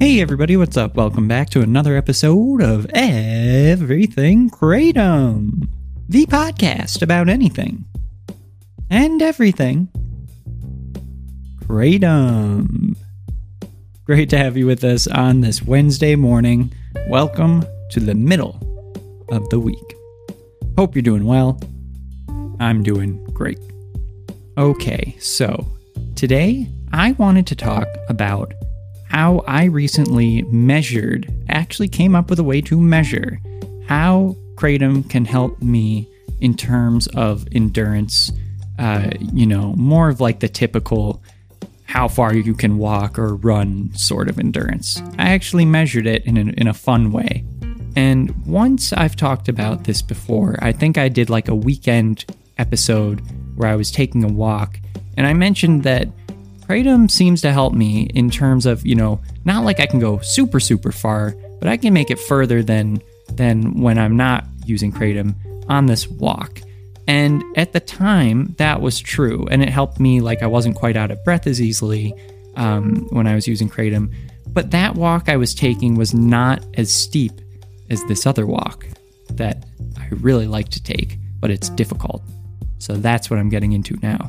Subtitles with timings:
[0.00, 0.94] Hey everybody, what's up?
[0.94, 5.68] Welcome back to another episode of Everything Kratom,
[6.08, 7.84] the podcast about anything
[8.88, 9.88] and everything
[11.58, 12.96] Kratom.
[14.06, 16.72] Great to have you with us on this Wednesday morning.
[17.06, 18.58] Welcome to the middle
[19.28, 19.94] of the week.
[20.78, 21.60] Hope you're doing well.
[22.58, 23.60] I'm doing great.
[24.56, 25.66] Okay, so
[26.16, 28.54] today I wanted to talk about
[29.10, 33.40] how I recently measured, actually came up with a way to measure
[33.86, 36.08] how Kratom can help me
[36.40, 38.30] in terms of endurance.
[38.78, 41.22] Uh, you know, more of like the typical
[41.84, 45.02] how far you can walk or run sort of endurance.
[45.18, 47.44] I actually measured it in a, in a fun way.
[47.96, 52.24] And once I've talked about this before, I think I did like a weekend
[52.58, 53.20] episode
[53.56, 54.78] where I was taking a walk,
[55.16, 56.06] and I mentioned that
[56.70, 60.20] Kratom seems to help me in terms of, you know, not like I can go
[60.20, 64.92] super, super far, but I can make it further than than when I'm not using
[64.92, 65.34] Kratom
[65.68, 66.60] on this walk.
[67.08, 69.48] And at the time, that was true.
[69.50, 72.14] And it helped me, like, I wasn't quite out of breath as easily
[72.54, 74.14] um, when I was using Kratom.
[74.46, 77.32] But that walk I was taking was not as steep
[77.88, 78.86] as this other walk
[79.30, 79.64] that
[79.98, 82.22] I really like to take, but it's difficult.
[82.78, 84.28] So that's what I'm getting into now.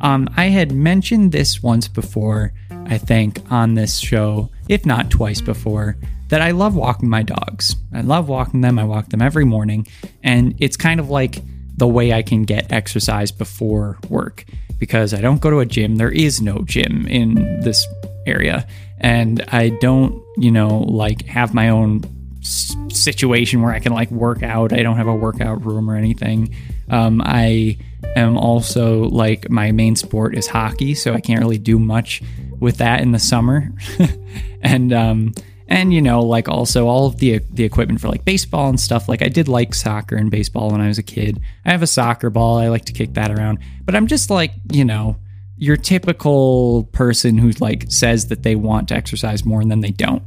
[0.00, 5.40] Um, I had mentioned this once before, I think, on this show, if not twice
[5.40, 5.96] before,
[6.28, 7.76] that I love walking my dogs.
[7.92, 8.78] I love walking them.
[8.78, 9.86] I walk them every morning.
[10.22, 11.42] And it's kind of like
[11.76, 14.44] the way I can get exercise before work
[14.78, 15.96] because I don't go to a gym.
[15.96, 17.86] There is no gym in this
[18.26, 18.66] area.
[19.00, 22.02] And I don't, you know, like have my own
[22.42, 24.72] situation where I can like work out.
[24.72, 26.54] I don't have a workout room or anything.
[26.88, 27.78] Um, I
[28.16, 32.22] am also like my main sport is hockey, so I can't really do much
[32.60, 33.72] with that in the summer.
[34.62, 35.34] and um,
[35.68, 39.08] and you know, like also all of the the equipment for like baseball and stuff.
[39.08, 41.40] Like I did like soccer and baseball when I was a kid.
[41.64, 42.58] I have a soccer ball.
[42.58, 43.58] I like to kick that around.
[43.84, 45.16] But I'm just like you know
[45.56, 49.90] your typical person who like says that they want to exercise more and then they
[49.90, 50.22] don't.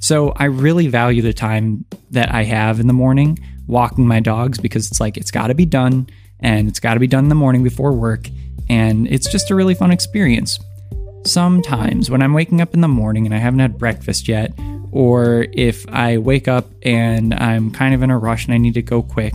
[0.00, 4.58] So I really value the time that I have in the morning walking my dogs
[4.58, 6.08] because it's like it's got to be done
[6.42, 8.28] and it's got to be done in the morning before work
[8.68, 10.58] and it's just a really fun experience.
[11.24, 14.52] Sometimes when I'm waking up in the morning and I haven't had breakfast yet
[14.92, 18.74] or if I wake up and I'm kind of in a rush and I need
[18.74, 19.34] to go quick,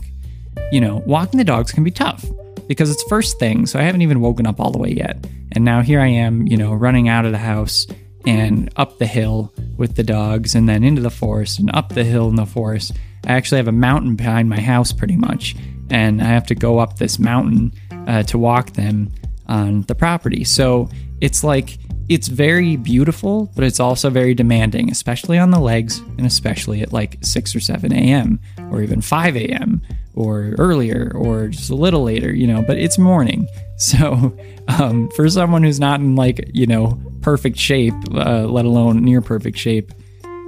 [0.71, 2.25] you know, walking the dogs can be tough
[2.67, 5.25] because it's first thing, so I haven't even woken up all the way yet.
[5.51, 7.85] And now here I am, you know, running out of the house
[8.25, 12.03] and up the hill with the dogs and then into the forest and up the
[12.03, 12.93] hill in the forest.
[13.25, 15.55] I actually have a mountain behind my house pretty much,
[15.89, 17.73] and I have to go up this mountain
[18.07, 19.11] uh, to walk them
[19.47, 20.43] on the property.
[20.43, 20.89] So
[21.21, 26.25] it's like it's very beautiful, but it's also very demanding, especially on the legs and
[26.25, 28.39] especially at like 6 or 7 a.m.
[28.71, 29.81] or even 5 a.m.
[30.13, 33.47] or earlier or just a little later, you know, but it's morning.
[33.77, 34.33] So
[34.69, 39.19] um, for someone who's not in like, you know, perfect shape, uh, let alone near
[39.19, 39.91] perfect shape,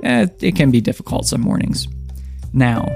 [0.03, 1.89] eh, it can be difficult some mornings.
[2.53, 2.87] Now,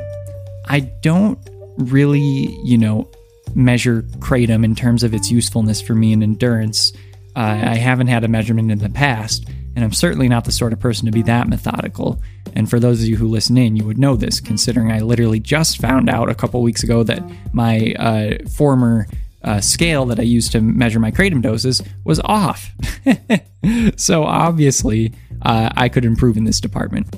[0.70, 1.38] I don't
[1.78, 3.10] really, you know,
[3.56, 6.94] measure kratom in terms of its usefulness for me in endurance.
[7.36, 10.74] Uh, I haven't had a measurement in the past, and I'm certainly not the sort
[10.74, 12.22] of person to be that methodical.
[12.56, 15.40] And for those of you who listen in, you would know this, considering I literally
[15.40, 17.24] just found out a couple weeks ago that
[17.54, 19.08] my uh, former
[19.44, 22.72] uh, scale that I used to measure my kratom doses was off.
[23.96, 27.16] so obviously, uh, I could improve in this department.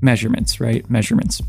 [0.00, 0.88] Measurements, right?
[0.88, 1.42] Measurements.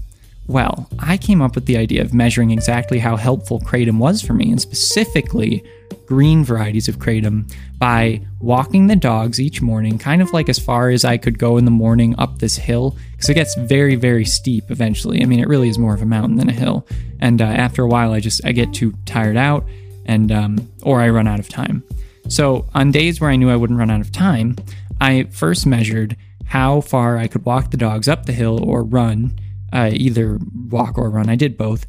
[0.49, 4.33] Well, I came up with the idea of measuring exactly how helpful kratom was for
[4.33, 5.63] me, and specifically
[6.07, 10.89] green varieties of kratom, by walking the dogs each morning, kind of like as far
[10.89, 14.25] as I could go in the morning up this hill, because it gets very, very
[14.25, 15.21] steep eventually.
[15.21, 16.87] I mean, it really is more of a mountain than a hill,
[17.19, 19.67] and uh, after a while, I just I get too tired out,
[20.07, 21.83] and um, or I run out of time.
[22.27, 24.55] So on days where I knew I wouldn't run out of time,
[24.99, 29.39] I first measured how far I could walk the dogs up the hill or run
[29.73, 30.39] uh, either
[30.69, 31.29] walk or run.
[31.29, 31.85] I did both,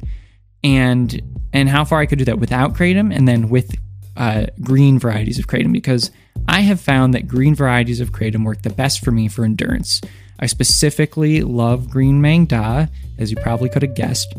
[0.63, 1.21] and
[1.53, 3.75] and how far I could do that without kratom, and then with
[4.17, 6.11] uh, green varieties of kratom, because
[6.47, 10.01] I have found that green varieties of kratom work the best for me for endurance.
[10.39, 12.87] I specifically love green Maeng Da,
[13.17, 14.33] as you probably could have guessed.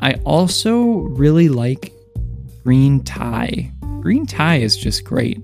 [0.00, 1.92] I also really like
[2.64, 3.70] green Thai.
[4.00, 5.40] Green Thai is just great.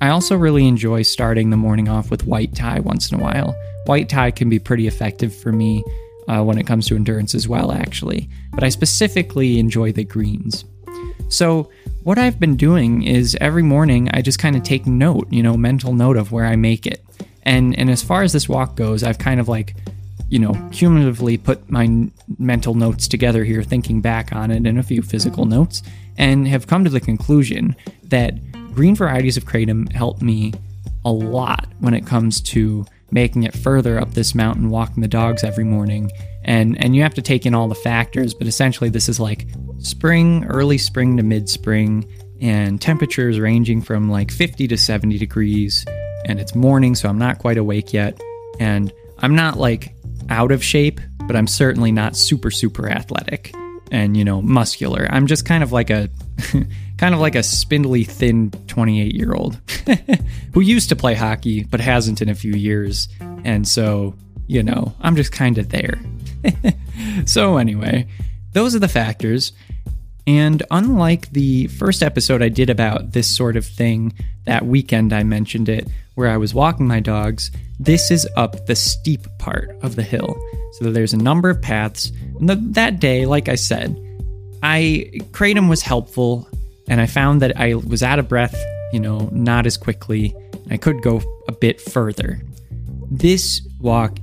[0.00, 3.56] I also really enjoy starting the morning off with white Thai once in a while.
[3.86, 5.82] White Thai can be pretty effective for me
[6.28, 8.28] uh, when it comes to endurance as well, actually.
[8.52, 10.64] But I specifically enjoy the greens.
[11.28, 11.70] So,
[12.04, 15.56] what I've been doing is every morning I just kind of take note, you know,
[15.56, 17.04] mental note of where I make it.
[17.42, 19.74] And and as far as this walk goes, I've kind of like
[20.28, 24.78] you know, cumulatively put my n- mental notes together here, thinking back on it and
[24.78, 25.82] a few physical notes,
[26.18, 28.34] and have come to the conclusion that
[28.74, 30.52] green varieties of kratom help me
[31.04, 35.44] a lot when it comes to making it further up this mountain, walking the dogs
[35.44, 36.10] every morning.
[36.44, 39.46] And and you have to take in all the factors, but essentially this is like
[39.78, 42.10] spring, early spring to mid spring,
[42.40, 45.84] and temperatures ranging from like 50 to 70 degrees.
[46.24, 48.20] And it's morning, so I'm not quite awake yet.
[48.60, 49.94] And I'm not like
[50.30, 53.54] out of shape, but I'm certainly not super, super athletic
[53.90, 55.06] and, you know, muscular.
[55.10, 56.08] I'm just kind of like a
[56.98, 59.60] kind of like a spindly, thin 28 year old
[60.54, 63.08] who used to play hockey but hasn't in a few years.
[63.44, 64.14] And so,
[64.46, 65.98] you know, I'm just kind of there.
[67.26, 68.06] so, anyway,
[68.52, 69.52] those are the factors.
[70.26, 74.12] And unlike the first episode I did about this sort of thing,
[74.44, 78.76] that weekend I mentioned it, where I was walking my dogs, this is up the
[78.76, 80.36] steep part of the hill.
[80.72, 82.12] So there's a number of paths.
[82.38, 83.96] And the, that day, like I said,
[84.62, 86.48] I kratom was helpful,
[86.88, 88.56] and I found that I was out of breath,
[88.92, 90.34] you know, not as quickly.
[90.70, 92.40] I could go a bit further.
[93.10, 94.18] This walk,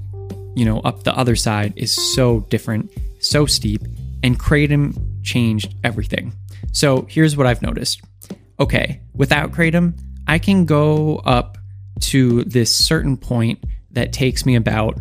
[0.55, 3.81] you know, up the other side is so different, so steep,
[4.23, 6.33] and kratom changed everything.
[6.71, 8.01] So here's what I've noticed.
[8.59, 9.97] Okay, without kratom,
[10.27, 11.57] I can go up
[12.01, 14.99] to this certain point that takes me about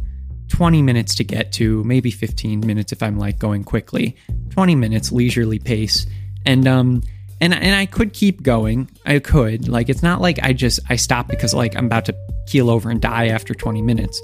[0.54, 4.16] 20 minutes to get to, maybe 15 minutes if I'm like going quickly.
[4.50, 6.06] 20 minutes leisurely pace.
[6.46, 7.02] And um
[7.40, 8.88] and and I could keep going.
[9.04, 9.68] I could.
[9.68, 12.14] Like it's not like I just I stop because like I'm about to
[12.46, 14.22] keel over and die after 20 minutes.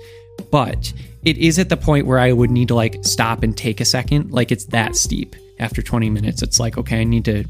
[0.52, 0.92] But
[1.24, 3.84] it is at the point where I would need to like stop and take a
[3.84, 4.30] second.
[4.30, 6.42] Like it's that steep after 20 minutes.
[6.42, 7.44] It's like, okay, I need to,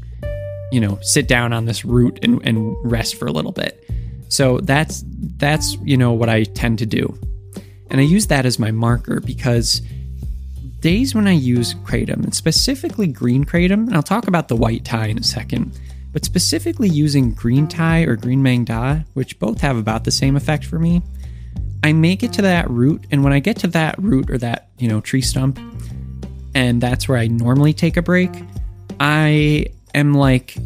[0.71, 3.87] you know, sit down on this route and, and rest for a little bit.
[4.29, 5.03] So that's
[5.37, 7.15] that's you know what I tend to do.
[7.91, 9.81] And I use that as my marker because
[10.79, 14.83] days when I use kratom, and specifically green kratom, and I'll talk about the white
[14.83, 15.79] Thai in a second,
[16.13, 20.35] but specifically using green Thai or green Maeng Da, which both have about the same
[20.35, 21.03] effect for me,
[21.83, 24.69] I make it to that root, and when I get to that root or that,
[24.77, 25.59] you know, tree stump,
[26.55, 28.31] and that's where I normally take a break,
[28.99, 30.57] I am like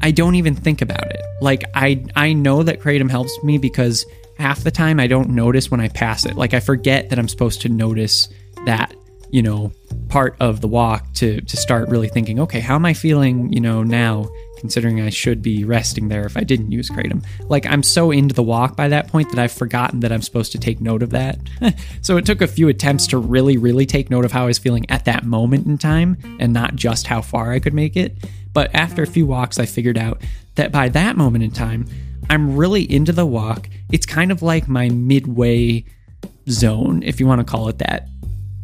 [0.00, 1.22] I don't even think about it.
[1.40, 4.06] Like I I know that kratom helps me because
[4.38, 6.36] half the time I don't notice when I pass it.
[6.36, 8.28] Like I forget that I'm supposed to notice
[8.66, 8.94] that,
[9.30, 9.72] you know,
[10.08, 13.60] part of the walk to to start really thinking, okay, how am I feeling, you
[13.60, 17.24] know, now considering I should be resting there if I didn't use kratom.
[17.48, 20.52] Like I'm so into the walk by that point that I've forgotten that I'm supposed
[20.52, 21.38] to take note of that.
[22.02, 24.58] so it took a few attempts to really really take note of how I was
[24.58, 28.16] feeling at that moment in time and not just how far I could make it.
[28.52, 30.22] But after a few walks, I figured out
[30.56, 31.86] that by that moment in time,
[32.30, 33.68] I'm really into the walk.
[33.90, 35.84] It's kind of like my midway
[36.48, 38.08] zone, if you want to call it that.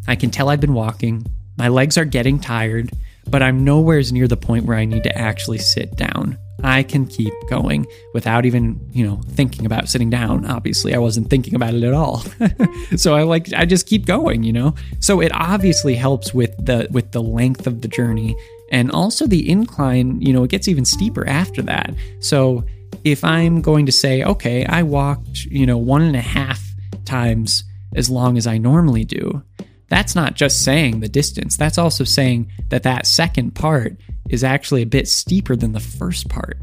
[0.07, 1.27] I can tell I've been walking,
[1.57, 2.91] my legs are getting tired,
[3.29, 6.39] but I'm nowhere near the point where I need to actually sit down.
[6.63, 10.47] I can keep going without even, you know, thinking about sitting down.
[10.47, 12.25] Obviously, I wasn't thinking about it at all.
[12.97, 14.75] so I like I just keep going, you know.
[15.01, 18.35] So it obviously helps with the with the length of the journey
[18.71, 21.95] and also the incline, you know, it gets even steeper after that.
[22.21, 22.65] So
[23.03, 26.63] if I'm going to say, okay, I walked, you know, one and a half
[27.05, 27.65] times
[27.95, 29.43] as long as I normally do,
[29.89, 31.57] that's not just saying the distance.
[31.57, 33.97] That's also saying that that second part
[34.29, 36.59] is actually a bit steeper than the first part.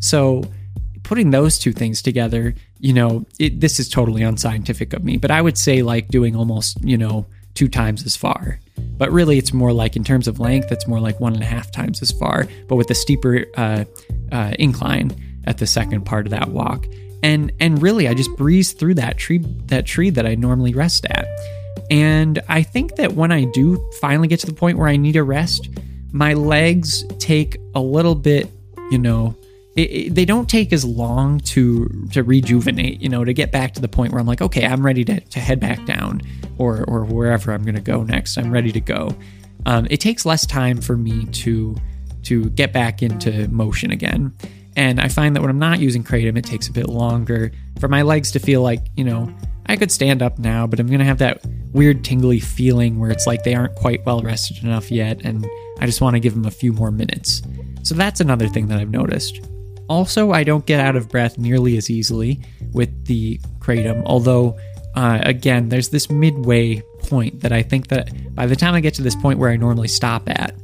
[0.00, 0.44] So
[1.02, 5.30] putting those two things together, you know, it, this is totally unscientific of me, but
[5.30, 8.60] I would say like doing almost, you know, two times as far.
[8.76, 11.46] But really, it's more like in terms of length, it's more like one and a
[11.46, 13.84] half times as far, but with a steeper uh,
[14.30, 16.86] uh, incline at the second part of that walk.
[17.22, 21.04] And and really, I just breeze through that tree that tree that I normally rest
[21.06, 21.26] at.
[21.90, 25.16] And I think that when I do finally get to the point where I need
[25.16, 25.68] a rest,
[26.12, 28.48] my legs take a little bit,
[28.90, 29.34] you know,
[29.74, 33.74] it, it, they don't take as long to to rejuvenate, you know, to get back
[33.74, 36.20] to the point where I'm like, okay, I'm ready to, to head back down
[36.58, 38.36] or or wherever I'm going to go next.
[38.36, 39.16] I'm ready to go.
[39.66, 41.76] Um, it takes less time for me to
[42.24, 44.34] to get back into motion again.
[44.76, 47.88] And I find that when I'm not using kratom, it takes a bit longer for
[47.88, 49.32] my legs to feel like, you know,
[49.66, 53.10] I could stand up now, but I'm going to have that weird tingly feeling where
[53.10, 55.46] it's like they aren't quite well rested enough yet, and
[55.78, 57.42] I just want to give them a few more minutes.
[57.82, 59.40] So that's another thing that I've noticed.
[59.88, 62.40] Also, I don't get out of breath nearly as easily
[62.72, 64.56] with the kratom, although
[64.94, 68.94] uh, again, there's this midway point that I think that by the time I get
[68.94, 70.54] to this point where I normally stop at,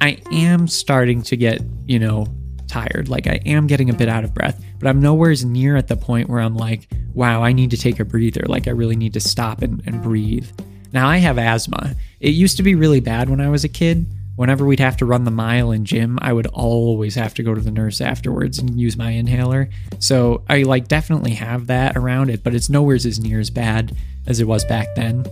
[0.00, 2.26] I am starting to get, you know,
[2.70, 3.08] tired.
[3.08, 5.88] Like I am getting a bit out of breath, but I'm nowhere as near at
[5.88, 8.44] the point where I'm like, wow, I need to take a breather.
[8.46, 10.48] Like I really need to stop and, and breathe.
[10.92, 11.94] Now I have asthma.
[12.20, 14.06] It used to be really bad when I was a kid.
[14.36, 17.54] Whenever we'd have to run the mile in gym, I would always have to go
[17.54, 19.68] to the nurse afterwards and use my inhaler.
[19.98, 23.94] So I like definitely have that around it, but it's nowhere as near as bad
[24.26, 25.26] as it was back then.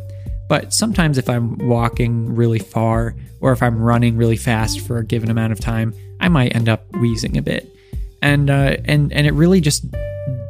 [0.48, 5.04] But sometimes if I'm walking really far or if I'm running really fast for a
[5.04, 7.68] given amount of time, I might end up wheezing a bit.
[8.22, 9.84] And uh, and and it really just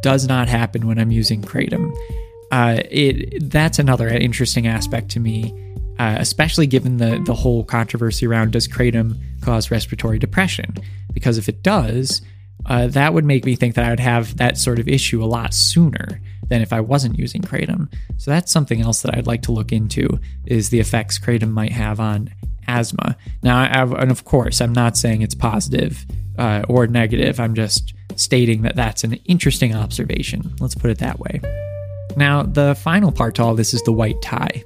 [0.02, 1.94] does not happen when I'm using kratom.
[2.50, 5.52] Uh, it that's another interesting aspect to me,
[5.98, 10.76] uh, especially given the the whole controversy around does kratom cause respiratory depression?
[11.12, 12.22] Because if it does,
[12.66, 15.26] uh, that would make me think that I would have that sort of issue a
[15.26, 17.92] lot sooner than if I wasn't using kratom.
[18.16, 21.72] So that's something else that I'd like to look into is the effects kratom might
[21.72, 22.30] have on
[22.66, 23.16] asthma.
[23.42, 26.04] Now, I've, and of course, I'm not saying it's positive
[26.38, 27.40] uh, or negative.
[27.40, 30.54] I'm just stating that that's an interesting observation.
[30.60, 31.40] Let's put it that way.
[32.16, 34.64] Now, the final part to all this is the white Thai.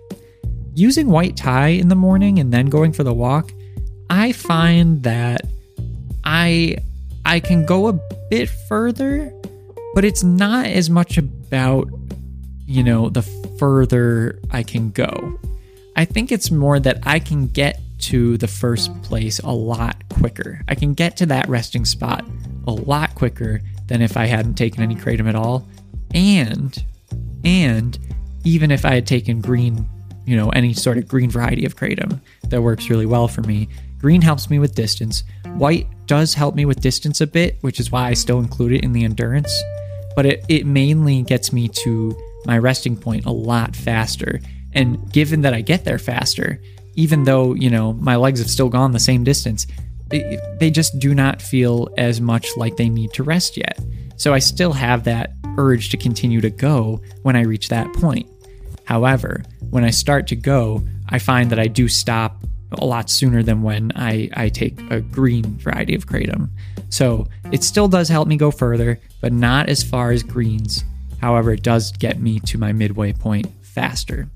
[0.75, 3.53] Using white Thai in the morning and then going for the walk,
[4.09, 5.43] I find that
[6.25, 6.77] I
[7.25, 7.93] I can go a
[8.31, 9.33] bit further,
[9.95, 11.89] but it's not as much about
[12.67, 13.23] you know the
[13.59, 15.39] further I can go.
[15.97, 20.63] I think it's more that I can get to the first place a lot quicker.
[20.69, 22.25] I can get to that resting spot
[22.67, 25.69] a lot quicker than if I hadn't taken any kratom at all.
[26.15, 26.85] And
[27.45, 27.99] and
[28.45, 29.89] even if I had taken green,
[30.25, 33.69] you know, any sort of green variety of kratom that works really well for me.
[33.99, 35.23] Green helps me with distance.
[35.55, 38.83] White does help me with distance a bit, which is why I still include it
[38.83, 39.53] in the endurance.
[40.15, 44.41] But it, it mainly gets me to my resting point a lot faster.
[44.73, 46.61] And given that I get there faster,
[46.95, 49.67] even though, you know, my legs have still gone the same distance,
[50.11, 53.79] it, they just do not feel as much like they need to rest yet.
[54.17, 58.29] So I still have that urge to continue to go when I reach that point.
[58.85, 62.45] However, when I start to go, I find that I do stop
[62.79, 66.51] a lot sooner than when I, I take a green variety of kratom.
[66.89, 70.85] So it still does help me go further, but not as far as greens.
[71.21, 74.29] However, it does get me to my midway point faster.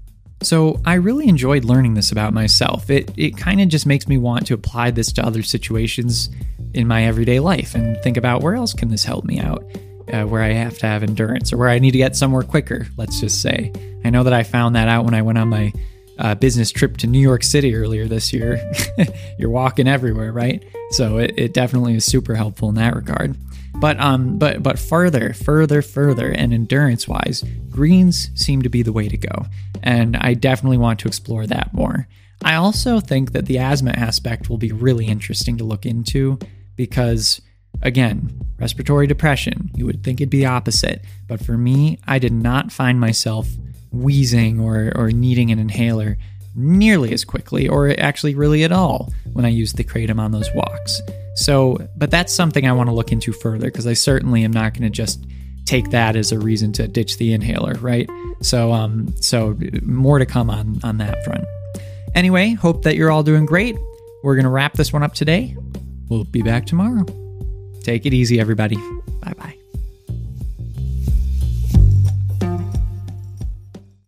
[0.43, 2.91] So I really enjoyed learning this about myself.
[2.91, 6.29] It it kind of just makes me want to apply this to other situations
[6.75, 9.65] in my everyday life and think about where else can this help me out,
[10.13, 12.87] uh, where I have to have endurance or where I need to get somewhere quicker.
[12.97, 13.73] Let's just say.
[14.05, 15.73] I know that I found that out when I went on my
[16.19, 18.61] uh, business trip to New York City earlier this year.
[19.39, 20.65] You're walking everywhere, right?
[20.91, 23.37] So it, it definitely is super helpful in that regard.
[23.79, 28.93] But um, but but further, further, further, and endurance wise, greens seem to be the
[28.93, 29.45] way to go,
[29.83, 32.09] and I definitely want to explore that more.
[32.43, 36.39] I also think that the asthma aspect will be really interesting to look into
[36.75, 37.41] because,
[37.83, 39.71] again, respiratory depression.
[39.75, 43.49] You would think it'd be opposite, but for me, I did not find myself
[44.03, 46.17] wheezing or, or needing an inhaler
[46.55, 50.51] nearly as quickly, or actually really at all, when I use the kratom on those
[50.55, 51.01] walks.
[51.35, 54.73] So, but that's something I want to look into further because I certainly am not
[54.73, 55.27] going to just
[55.67, 58.09] take that as a reason to ditch the inhaler, right?
[58.41, 61.45] So, um, so more to come on on that front.
[62.15, 63.77] Anyway, hope that you're all doing great.
[64.23, 65.55] We're going to wrap this one up today.
[66.09, 67.05] We'll be back tomorrow.
[67.83, 68.77] Take it easy, everybody.
[69.21, 69.66] Bye bye.